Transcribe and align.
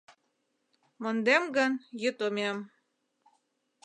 Мондем 1.01 1.43
гын, 1.55 1.71
йӱд 2.01 2.17
омем 2.27 2.57